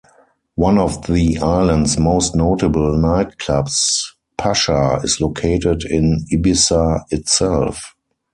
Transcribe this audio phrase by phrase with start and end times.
[0.55, 7.93] One of the island's most notable nightclubs, Pacha, is located in Ibiza itself.